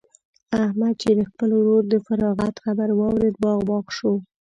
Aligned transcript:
احمد 0.63 0.93
چې 1.01 1.09
د 1.19 1.21
خپل 1.29 1.49
ورور 1.57 1.83
د 1.89 1.95
فراغت 2.05 2.55
خبر 2.65 2.89
واورېد؛ 2.99 3.35
باغ 3.43 3.59
باغ 3.69 3.85
شو. 3.97 4.13